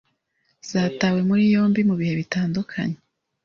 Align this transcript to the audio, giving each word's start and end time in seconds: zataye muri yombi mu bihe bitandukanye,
zataye 0.69 1.19
muri 1.29 1.43
yombi 1.53 1.81
mu 1.89 1.95
bihe 1.99 2.13
bitandukanye, 2.21 2.97